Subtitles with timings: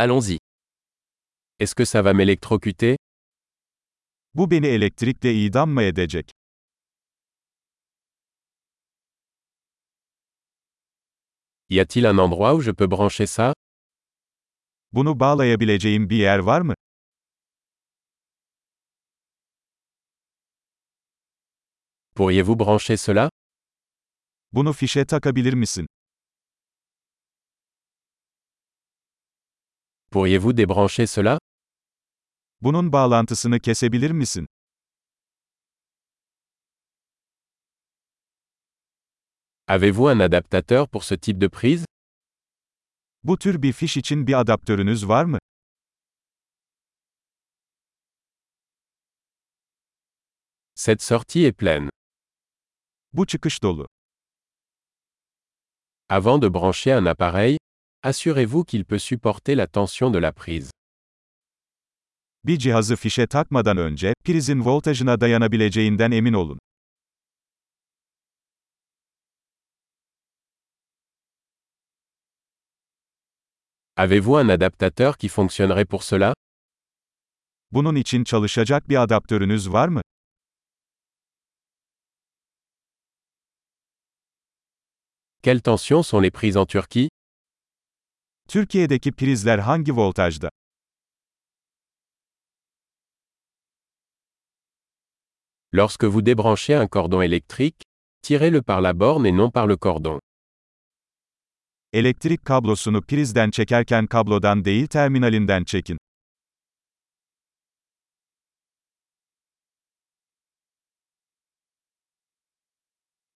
[0.00, 0.38] Allons-y.
[1.58, 2.96] Est-ce que ça va m'électrocuter?
[4.34, 6.30] Bu beni elektrikle idam mı edecek?
[11.68, 13.54] Y a-t-il un endroit où je peux brancher ça?
[14.92, 16.74] Bunu bağlayabileceğim bir yer var mı?
[22.14, 23.30] Pourriez-vous brancher cela?
[24.52, 25.86] Bunu fişe takabilir misin?
[30.10, 31.38] Pourriez-vous débrancher cela?
[32.60, 34.46] Bunun bağlantısını kesebilir misin?
[39.66, 41.84] Avez-vous un adaptateur pour ce type de prise?
[43.22, 45.38] Bu tür bir fiş için bir adaptörünüz var mı?
[50.74, 51.90] Cette sortie est pleine.
[53.12, 53.86] Bu çıkış dolu.
[56.08, 57.57] Avant de brancher un appareil,
[58.02, 60.70] assurez-vous qu'il peut supporter la tension de la prise.
[62.44, 66.58] Bir cihazı fişe takmadan önce, prizin voltajına dayanabileceğinden emin olun.
[73.96, 76.34] Avez-vous un adaptateur qui fonctionnerait pour cela?
[77.70, 80.02] Bunun için çalışacak bir adaptörünüz var mı?
[85.42, 87.08] Quelle tension sont les prises en Turquie?
[88.48, 90.50] Türkiye'deki prizler hangi voltajda?
[95.72, 97.82] Lorsque vous débranchez un cordon électrique,
[98.22, 100.18] tirez-le par la borne et non par le cordon.
[101.92, 105.98] Elektrik kablosunu prizden çekerken kablodan değil terminalinden çekin.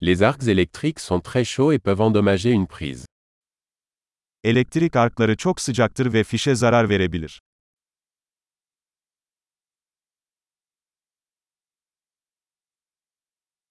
[0.00, 3.11] Les arcs électriques sont très chauds et peuvent endommager une prise.
[4.44, 7.40] Elektrik arkları çok sıcaktır ve fişe zarar verebilir.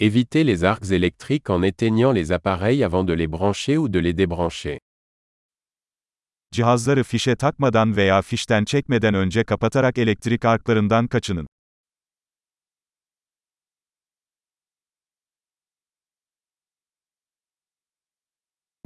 [0.00, 4.18] Évitez les arcs électriques en éteignant les appareils avant de les brancher ou de les
[4.18, 4.78] débrancher.
[6.52, 11.46] Cihazları fişe takmadan veya fişten çekmeden önce kapatarak elektrik arklarından kaçının.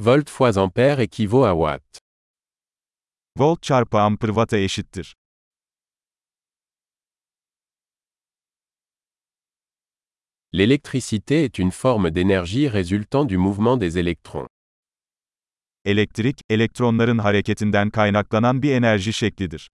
[0.01, 1.99] Volt fois ampère équivaut à watt.
[3.37, 5.15] Volt çarpı amper watt'a eşittir.
[10.53, 14.47] L'électricité est une forme d'énergie résultant du mouvement des électrons.
[15.85, 19.71] Elektrik, elektronların hareketinden kaynaklanan bir enerji şeklidir.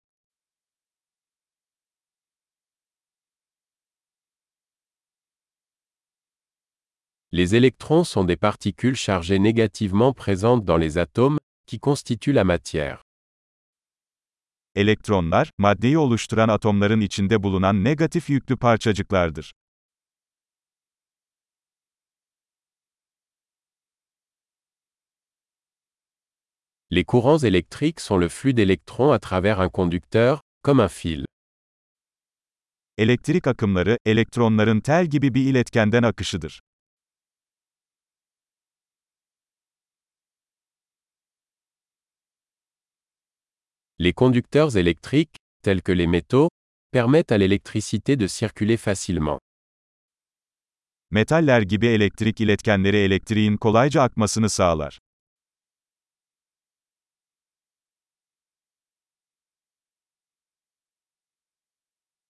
[7.37, 13.03] Les électrons sont des particules chargées négativement présentes dans les atomes, qui constituent la matière.
[14.77, 19.53] Elektronlar, maddeyi oluşturan atomların içinde bulunan negatif yüklü parçacıklardır.
[26.91, 31.25] Les courants électriques sont le flux d'électrons à travers un conducteur, comme un fil.
[32.99, 36.61] Elektrik akımları, elektronların tel gibi bir iletkenden akışıdır.
[44.05, 46.51] Les conducteurs électriques, tels que les métaux,
[46.91, 49.39] permettent à l'électricité de circuler facilement.
[51.11, 54.99] Metaller gibi elektrik iletkenleri elektriğin kolayca akmasını sağlar.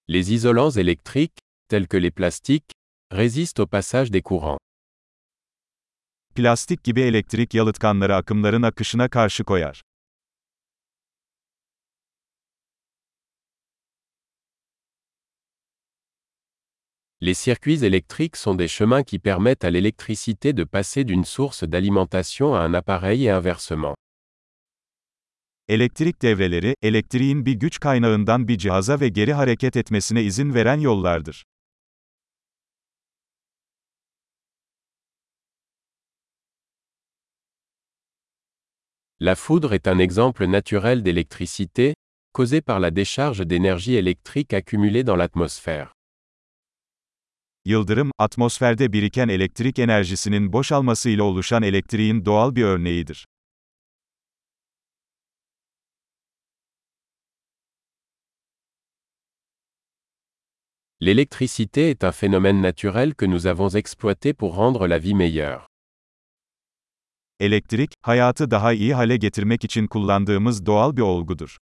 [0.09, 2.73] Les isolants électriques, tels que les plastiques,
[3.11, 4.61] résistent au passage des courants.
[6.35, 9.83] Plastik gibi elektrik yalıtkanları akımların akışına karşı koyar.
[17.21, 22.55] Les circuits électriques sont des chemins qui permettent à l'électricité de passer d'une source d'alimentation
[22.55, 23.95] à un appareil et inversement.
[25.69, 31.45] Elektrik devreleri, elektriğin bir güç kaynağından bir cihaza ve geri hareket etmesine izin veren yollardır.
[39.21, 41.95] La foudre est un exemple naturel d'électricité,
[42.33, 45.94] causée par la décharge d'énergie électrique accumulée dans l'atmosphère.
[47.67, 53.27] Yıldırım, atmosferde biriken elektrik enerjisinin boşalmasıyla oluşan elektriğin doğal bir örneğidir.
[61.01, 65.67] L'électricité est un phénomène naturel que nous avons exploité pour rendre la vie meilleure.
[67.41, 71.59] Elektrik, hayatı daha iyi hale getirmek için kullandığımız doğal bir olgudur.